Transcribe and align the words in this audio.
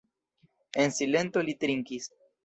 En 0.85 0.95
silento 0.99 1.43
li 1.49 1.55
trinkis. 1.65 2.09